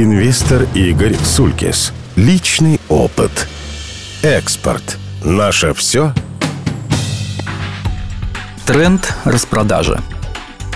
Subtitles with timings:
[0.00, 1.92] Инвестор Игорь Сулькис.
[2.14, 3.48] Личный опыт.
[4.22, 4.96] Экспорт.
[5.24, 6.14] Наше все.
[8.64, 10.00] Тренд распродажи.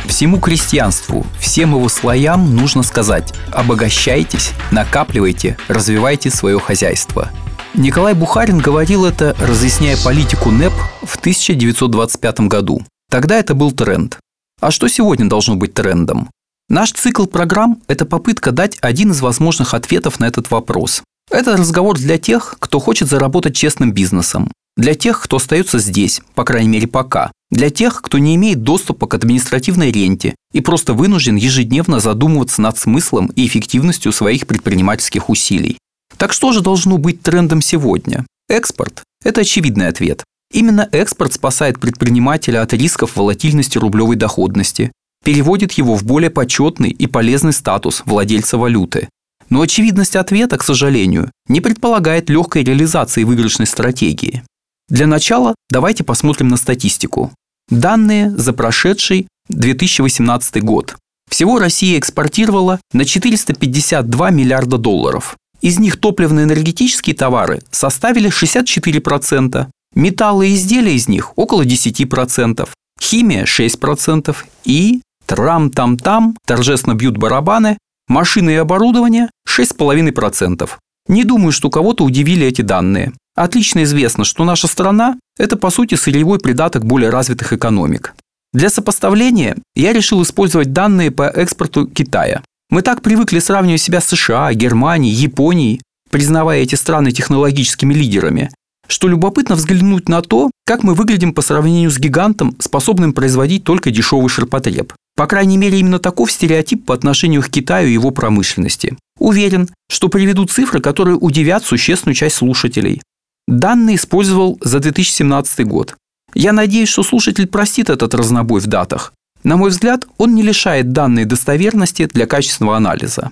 [0.07, 7.31] Всему крестьянству, всем его слоям нужно сказать «обогащайтесь, накапливайте, развивайте свое хозяйство».
[7.75, 10.73] Николай Бухарин говорил это, разъясняя политику НЭП
[11.05, 12.83] в 1925 году.
[13.09, 14.19] Тогда это был тренд.
[14.61, 16.29] А что сегодня должно быть трендом?
[16.69, 21.03] Наш цикл программ– это попытка дать один из возможных ответов на этот вопрос.
[21.31, 26.45] Это разговор для тех, кто хочет заработать честным бизнесом, для тех, кто остается здесь, по
[26.45, 31.37] крайней мере пока, для тех, кто не имеет доступа к административной ренте и просто вынужден
[31.37, 35.77] ежедневно задумываться над смыслом и эффективностью своих предпринимательских усилий.
[36.17, 38.25] Так что же должно быть трендом сегодня?
[38.49, 40.25] Экспорт– это очевидный ответ.
[40.53, 47.07] Именно экспорт спасает предпринимателя от рисков волатильности рублевой доходности, переводит его в более почетный и
[47.07, 49.09] полезный статус владельца валюты.
[49.49, 54.43] Но очевидность ответа, к сожалению, не предполагает легкой реализации выигрышной стратегии.
[54.89, 57.33] Для начала давайте посмотрим на статистику.
[57.69, 60.97] Данные за прошедший 2018 год.
[61.31, 65.37] Всего Россия экспортировала на 452 миллиарда долларов.
[65.61, 72.69] Из них топливно-энергетические товары составили 64%, металлы и изделия из них около 10%,
[73.01, 75.01] химия 6% и
[75.35, 80.69] трам-там-там, торжественно бьют барабаны, машины и оборудование 6,5%.
[81.09, 83.13] Не думаю, что кого-то удивили эти данные.
[83.35, 88.15] Отлично известно, что наша страна– это по сути сырьевой придаток более развитых экономик.
[88.53, 92.43] Для сопоставления я решил использовать данные по экспорту Китая.
[92.69, 95.81] Мы так привыкли сравнивать себя с США, Германией, Японией,
[96.11, 98.51] признавая эти страны технологическими лидерами,
[98.87, 103.91] что любопытно взглянуть на то, как мы выглядим по сравнению с гигантом, способным производить только
[103.91, 104.93] дешевый ширпотреб.
[105.23, 108.97] По крайней мере, именно таков стереотип по отношению к Китаю и его промышленности.
[109.21, 113.01] Уверен, что приведу цифры, которые удивят существенную часть слушателей.
[113.47, 115.95] Данные использовал за 2017 год.
[116.35, 119.13] Я надеюсь, что слушатель простит этот разнобой в датах.
[119.45, 123.31] На мой взгляд, он не лишает данной достоверности для качественного анализа.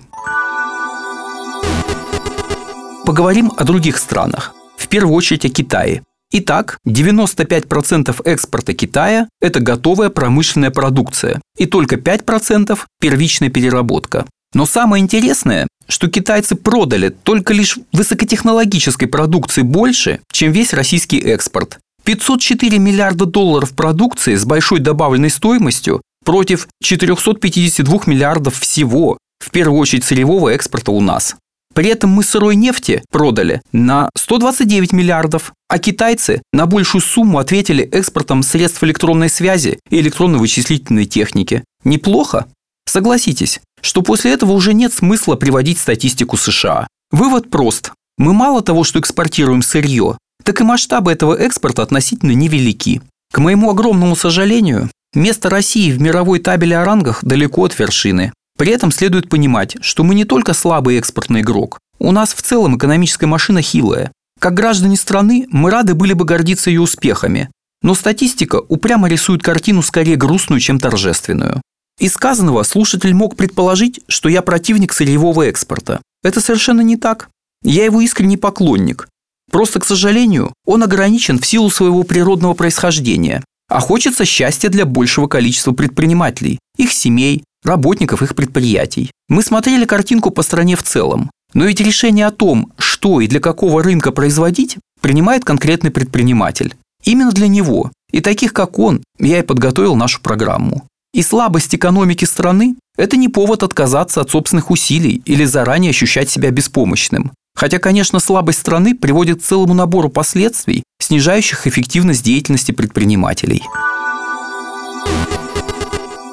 [3.05, 4.55] Поговорим о других странах.
[4.77, 6.03] В первую очередь о Китае.
[6.33, 14.25] Итак, 95% экспорта Китая– это готовая промышленная продукция, и только 5%– первичная переработка.
[14.53, 21.79] Но самое интересное, что китайцы продали только лишь высокотехнологической продукции больше, чем весь российский экспорт.
[22.05, 30.05] 504 миллиарда долларов продукции с большой добавленной стоимостью против 452 миллиардов всего, в первую очередь
[30.05, 31.35] сырьевого экспорта у нас.
[31.73, 37.83] При этом мы сырой нефти продали на 129 миллиардов, а китайцы на большую сумму ответили
[37.83, 41.63] экспортом средств электронной связи и электронно-вычислительной техники.
[41.83, 42.47] Неплохо?
[42.85, 46.87] Согласитесь, что после этого уже нет смысла приводить статистику США.
[47.11, 47.91] Вывод прост.
[48.17, 53.01] Мы мало того, что экспортируем сырье, так и масштабы этого экспорта относительно невелики.
[53.31, 58.33] К моему огромному сожалению, место России в мировой табеле о рангах далеко от вершины.
[58.61, 62.77] При этом следует понимать, что мы не только слабый экспортный игрок, у нас в целом
[62.77, 64.11] экономическая машина хилая.
[64.39, 67.49] Как граждане страны мы рады были бы гордиться ее успехами,
[67.81, 71.59] но статистика упрямо рисует картину скорее грустную, чем торжественную.
[71.99, 75.99] Из сказанного слушатель мог предположить, что я противник сырьевого экспорта.
[76.23, 77.29] Это совершенно не так.
[77.63, 79.07] Я его искренний поклонник,
[79.51, 85.25] Просто, к сожалению, он ограничен в силу своего природного происхождения, а хочется счастья для большего
[85.25, 89.11] количества предпринимателей, их семей, работников их предприятий.
[89.29, 93.39] Мы смотрели картинку по стране в целом, но ведь решение о том, что и для
[93.39, 96.75] какого рынка производить, принимает конкретный предприниматель.
[97.03, 100.87] Именно для него и таких, как он, я и подготовил нашу программу.
[101.13, 106.51] И слабость экономики страны– это не повод отказаться от собственных усилий или заранее ощущать себя
[106.51, 107.31] беспомощным.
[107.53, 113.61] Хотя, конечно, слабость страны приводит к целому набору последствий, снижающих эффективность деятельности предпринимателей.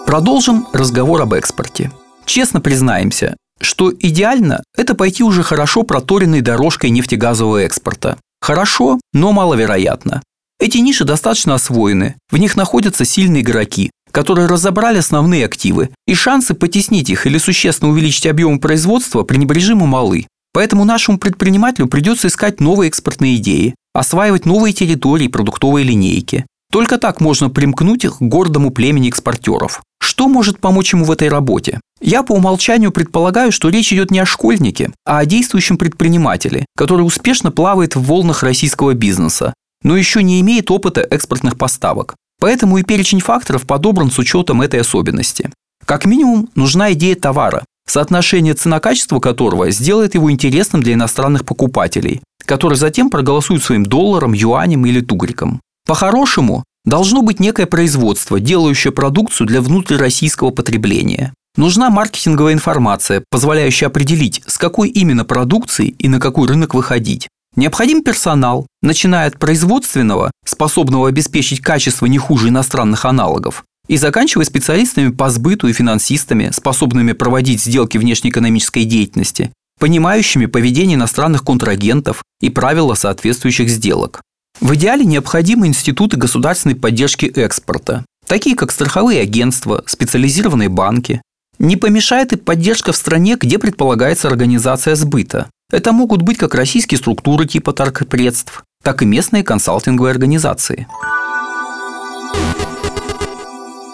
[0.09, 1.93] Продолжим разговор об экспорте.
[2.25, 8.17] Честно признаемся, что идеально– это пойти уже хорошо проторенной дорожкой нефтегазового экспорта.
[8.41, 10.23] Хорошо, но маловероятно.
[10.59, 16.55] Эти ниши достаточно освоены, в них находятся сильные игроки, которые разобрали основные активы, и шансы
[16.55, 20.27] потеснить их или существенно увеличить объем производства пренебрежимо малы.
[20.55, 26.47] Поэтому нашему предпринимателю придется искать новые экспортные идеи, осваивать новые территории и продуктовые линейки.
[26.73, 29.83] Только так можно примкнуть их к гордому племени экспортеров.
[30.01, 31.81] Что может помочь ему в этой работе?
[32.01, 37.03] Я по умолчанию предполагаю, что речь идет не о школьнике, а о действующем предпринимателе, который
[37.03, 42.15] успешно плавает в волнах российского бизнеса, но еще не имеет опыта экспортных поставок.
[42.41, 45.51] Поэтому и перечень факторов подобран с учетом этой особенности.
[45.85, 52.77] Как минимум, нужна идея товара, соотношение цена-качество которого сделает его интересным для иностранных покупателей, которые
[52.79, 55.61] затем проголосуют своим долларом, юанем или тугриком.
[55.87, 61.35] По-хорошему, должно быть некое производство, делающее продукцию для внутрироссийского потребления.
[61.57, 67.29] Нужна маркетинговая информация, позволяющая определить, с какой именно продукцией и на какой рынок выходить.
[67.57, 75.11] Необходим персонал, начиная от производственного, способного обеспечить качество не хуже иностранных аналогов, и заканчивая специалистами
[75.11, 82.95] по сбыту и финансистами, способными проводить сделки внешнеэкономической деятельности, понимающими поведение иностранных контрагентов и правила
[82.95, 84.21] соответствующих сделок.
[84.61, 91.23] В идеале необходимы институты государственной поддержки экспорта, такие как страховые агентства, специализированные банки.
[91.59, 95.49] Не помешает и поддержка в стране, где предполагается организация сбыта.
[95.71, 100.87] Это могут быть как российские структуры типа торгпредств, так и местные консалтинговые организации.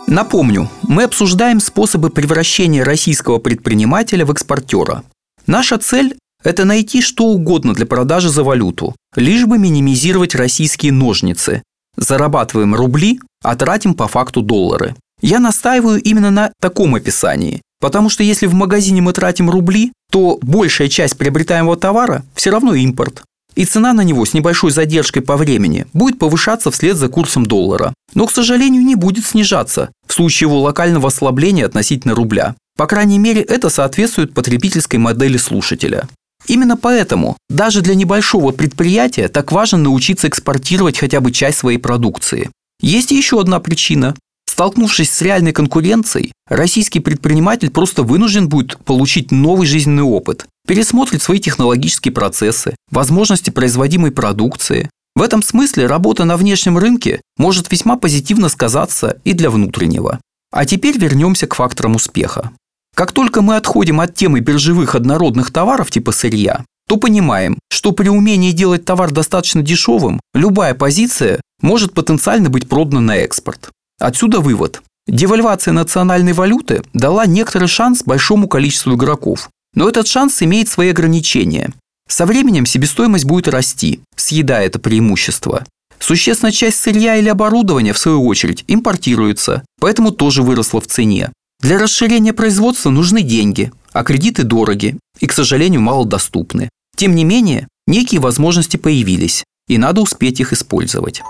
[0.06, 5.02] Напомню, мы обсуждаем способы превращения российского предпринимателя в экспортера.
[5.46, 11.62] Наша цель– это найти что угодно для продажи за валюту, лишь бы минимизировать российские ножницы.
[11.96, 14.94] Зарабатываем рубли, а тратим по факту доллары.
[15.20, 20.38] Я настаиваю именно на таком описании, потому что если в магазине мы тратим рубли, то
[20.42, 23.22] большая часть приобретаемого товара все равно импорт.
[23.54, 27.94] И цена на него с небольшой задержкой по времени будет повышаться вслед за курсом доллара.
[28.14, 32.56] Но, к сожалению, не будет снижаться в случае его локального ослабления относительно рубля.
[32.76, 36.08] По крайней мере, это соответствует потребительской модели слушателя.
[36.46, 42.50] Именно поэтому даже для небольшого предприятия так важно научиться экспортировать хотя бы часть своей продукции.
[42.80, 44.14] Есть еще одна причина.
[44.46, 51.40] Столкнувшись с реальной конкуренцией, российский предприниматель просто вынужден будет получить новый жизненный опыт, пересмотрит свои
[51.40, 54.90] технологические процессы, возможности производимой продукции.
[55.16, 60.20] В этом смысле работа на внешнем рынке может весьма позитивно сказаться и для внутреннего.
[60.52, 62.52] А теперь вернемся к факторам успеха.
[62.94, 68.08] Как только мы отходим от темы биржевых однородных товаров типа сырья, то понимаем, что при
[68.08, 73.70] умении делать товар достаточно дешевым, любая позиция может потенциально быть продана на экспорт.
[73.98, 74.82] Отсюда вывод.
[75.06, 81.72] Девальвация национальной валюты дала некоторый шанс большому количеству игроков, но этот шанс имеет свои ограничения.
[82.08, 85.64] Со временем себестоимость будет расти, съедая это преимущество.
[85.98, 91.30] Существенная часть сырья или оборудования, в свою очередь, импортируется, поэтому тоже выросла в цене.
[91.60, 96.68] Для расширения производства нужны деньги, а кредиты дороги и, к сожалению, малодоступны.
[96.96, 101.22] Тем не менее, некие возможности появились, и надо успеть их использовать.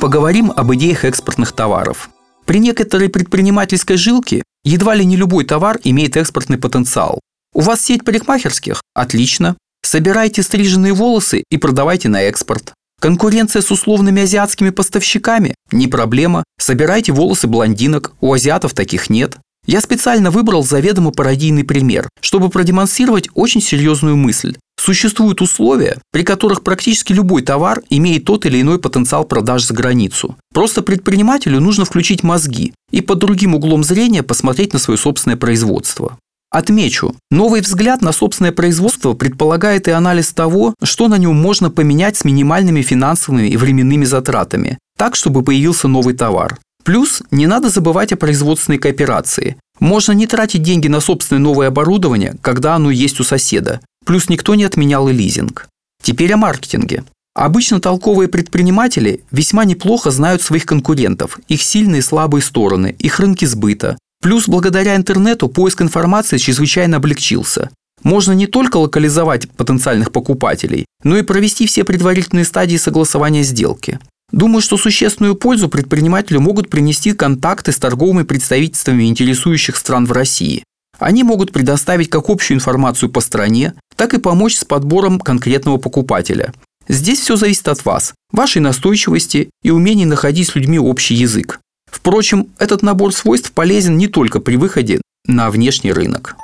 [0.00, 2.10] Поговорим об идеях экспортных товаров.
[2.46, 7.20] При некоторой предпринимательской жилке едва ли не любой товар имеет экспортный потенциал.
[7.52, 8.80] У вас сеть парикмахерских?
[8.94, 9.56] Отлично.
[9.82, 12.72] Собирайте стриженные волосы и продавайте на экспорт.
[13.00, 15.54] Конкуренция с условными азиатскими поставщиками?
[15.72, 16.44] Не проблема.
[16.58, 19.38] Собирайте волосы блондинок, у азиатов таких нет.
[19.66, 24.56] Я специально выбрал заведомо пародийный пример, чтобы продемонстрировать очень серьезную мысль.
[24.78, 30.36] Существуют условия, при которых практически любой товар имеет тот или иной потенциал продаж за границу.
[30.52, 36.18] Просто предпринимателю нужно включить мозги и под другим углом зрения посмотреть на свое собственное производство.
[36.50, 42.16] Отмечу, новый взгляд на собственное производство предполагает и анализ того, что на нем можно поменять
[42.16, 46.58] с минимальными финансовыми и временными затратами, так, чтобы появился новый товар.
[46.82, 49.56] Плюс не надо забывать о производственной кооперации.
[49.78, 53.80] Можно не тратить деньги на собственное новое оборудование, когда оно есть у соседа.
[54.04, 55.68] Плюс никто не отменял и лизинг.
[56.02, 57.04] Теперь о маркетинге.
[57.34, 63.44] Обычно толковые предприниматели весьма неплохо знают своих конкурентов, их сильные и слабые стороны, их рынки
[63.44, 63.96] сбыта.
[64.22, 67.70] Плюс благодаря интернету поиск информации чрезвычайно облегчился.
[68.02, 73.98] Можно не только локализовать потенциальных покупателей, но и провести все предварительные стадии согласования сделки.
[74.32, 80.64] Думаю, что существенную пользу предпринимателю могут принести контакты с торговыми представительствами интересующих стран в России.
[80.98, 86.52] Они могут предоставить как общую информацию по стране, так и помочь с подбором конкретного покупателя.
[86.88, 91.60] Здесь все зависит от вас, вашей настойчивости и умения находить с людьми общий язык.
[91.90, 96.36] Впрочем, этот набор свойств полезен не только при выходе на внешний рынок.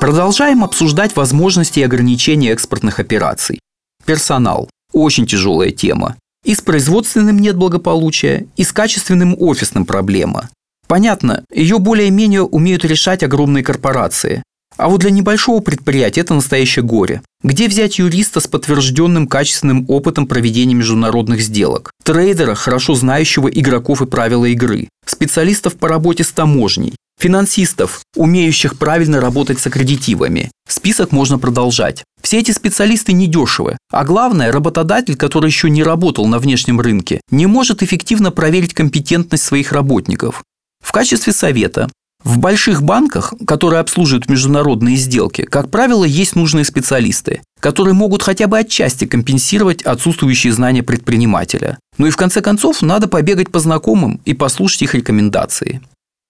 [0.00, 3.60] Продолжаем обсуждать возможности и ограничения экспортных операций.
[4.04, 4.68] Персонал.
[4.92, 6.16] Очень тяжелая тема.
[6.44, 10.48] И с производственным нет благополучия, и с качественным офисным проблема.
[10.88, 14.42] Понятно, ее более-менее умеют решать огромные корпорации.
[14.76, 17.22] А вот для небольшого предприятия это настоящее горе.
[17.42, 21.90] Где взять юриста с подтвержденным качественным опытом проведения международных сделок?
[22.02, 24.88] Трейдера, хорошо знающего игроков и правила игры?
[25.06, 26.94] Специалистов по работе с таможней?
[27.20, 30.50] финансистов, умеющих правильно работать с аккредитивами.
[30.66, 32.02] Список можно продолжать.
[32.22, 37.46] Все эти специалисты недешевы, а главное, работодатель, который еще не работал на внешнем рынке, не
[37.46, 40.42] может эффективно проверить компетентность своих работников.
[40.82, 41.90] В качестве совета
[42.24, 48.46] в больших банках, которые обслуживают международные сделки, как правило, есть нужные специалисты, которые могут хотя
[48.46, 51.78] бы отчасти компенсировать отсутствующие знания предпринимателя.
[51.98, 55.80] Ну и в конце концов, надо побегать по знакомым и послушать их рекомендации.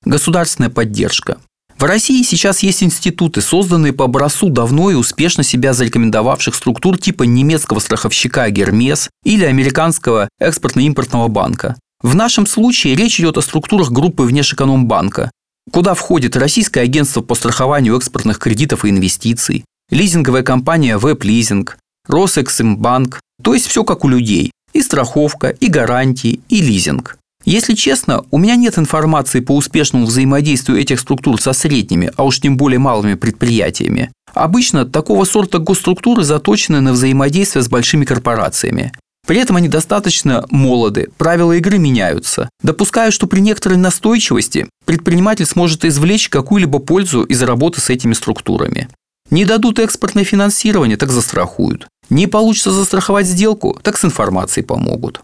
[0.04, 1.38] Государственная поддержка.
[1.76, 7.22] В России сейчас есть институты, созданные по образцу давно и успешно себя зарекомендовавших структур типа
[7.22, 11.76] немецкого страховщика «Гермес» или американского экспортно-импортного банка.
[12.02, 15.30] В нашем случае речь идет о структурах группы Внешэкономбанка,
[15.70, 23.54] куда входит Российское агентство по страхованию экспортных кредитов и инвестиций, лизинговая компания «Веб-лизинг», Росэксимбанк, то
[23.54, 27.18] есть все как у людей– и страховка, и гарантии, и лизинг.
[27.44, 32.38] Если честно, у меня нет информации по успешному взаимодействию этих структур со средними, а уж
[32.38, 34.12] тем более малыми предприятиями.
[34.34, 38.92] Обычно такого сорта госструктуры заточены на взаимодействие с большими корпорациями.
[39.30, 42.50] При этом они достаточно молоды, правила игры меняются.
[42.64, 48.88] Допускаю, что при некоторой настойчивости предприниматель сможет извлечь какую-либо пользу из работы с этими структурами.
[49.30, 51.86] Не дадут экспортное финансирование, так застрахуют.
[52.08, 55.20] Не получится застраховать сделку, так с информацией помогут.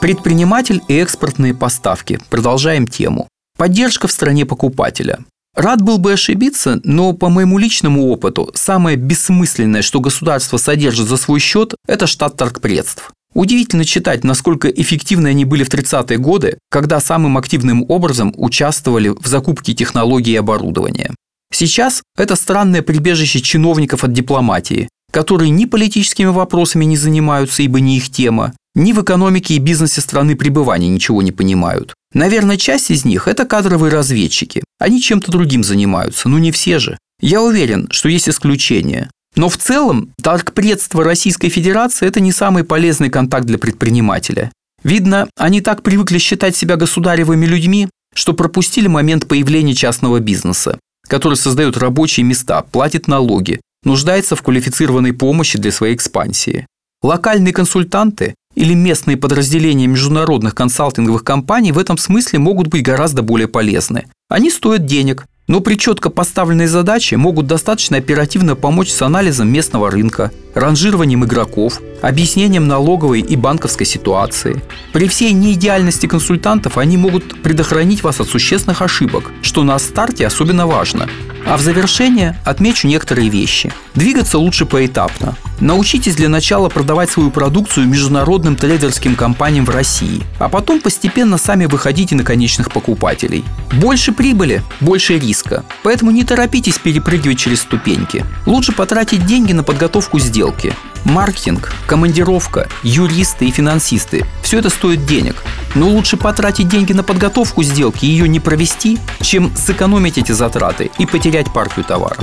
[0.00, 2.20] Предприниматель и экспортные поставки.
[2.30, 3.26] Продолжаем тему.
[3.56, 5.24] Поддержка в стране покупателя.
[5.58, 11.16] Рад был бы ошибиться, но по моему личному опыту самое бессмысленное, что государство содержит за
[11.16, 13.10] свой счет, это штат торгпредств.
[13.34, 19.26] Удивительно читать, насколько эффективны они были в 30-е годы, когда самым активным образом участвовали в
[19.26, 21.12] закупке технологий и оборудования.
[21.52, 27.96] Сейчас это странное прибежище чиновников от дипломатии, которые ни политическими вопросами не занимаются, ибо не
[27.96, 31.94] их тема, ни в экономике и бизнесе страны пребывания ничего не понимают.
[32.14, 34.62] Наверное, часть из них– это кадровые разведчики.
[34.78, 36.96] Они чем-то другим занимаются, но не все же.
[37.20, 39.10] Я уверен, что есть исключения.
[39.34, 44.52] Но в целом торгпредство Российской Федерации– это не самый полезный контакт для предпринимателя.
[44.84, 51.34] Видно, они так привыкли считать себя государевыми людьми, что пропустили момент появления частного бизнеса, который
[51.34, 56.66] создает рабочие места, платит налоги, нуждается в квалифицированной помощи для своей экспансии.
[57.02, 63.46] Локальные консультанты или местные подразделения международных консалтинговых компаний в этом смысле могут быть гораздо более
[63.46, 64.06] полезны.
[64.28, 69.92] Они стоят денег, но при четко поставленной задаче могут достаточно оперативно помочь с анализом местного
[69.92, 74.60] рынка, ранжированием игроков, объяснением налоговой и банковской ситуации.
[74.92, 80.66] При всей неидеальности консультантов они могут предохранить вас от существенных ошибок, что на старте особенно
[80.66, 81.08] важно.
[81.46, 83.72] А в завершение отмечу некоторые вещи.
[83.94, 85.36] Двигаться лучше поэтапно.
[85.60, 91.66] Научитесь для начала продавать свою продукцию международным трейдерским компаниям в России, а потом постепенно сами
[91.66, 93.44] выходите на конечных покупателей.
[93.72, 95.64] Больше прибыли, больше риска.
[95.82, 98.24] Поэтому не торопитесь перепрыгивать через ступеньки.
[98.46, 100.72] Лучше потратить деньги на подготовку сделки.
[101.04, 105.42] Маркетинг, командировка, юристы и финансисты– все это стоит денег.
[105.74, 110.90] Но лучше потратить деньги на подготовку сделки и ее не провести, чем сэкономить эти затраты
[110.98, 112.16] и потерять партию товара.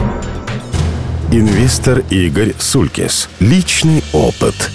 [1.31, 3.29] Инвестор Игорь Сулькис.
[3.39, 4.71] Личный опыт